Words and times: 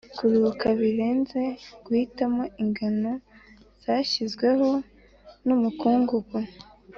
'kuruhuka 0.15 0.67
birenze 0.79 1.41
guhitamo 1.83 2.43
ingano 2.63 3.11
zashyizweho 3.83 4.69
n'umukungugu, 5.45 6.37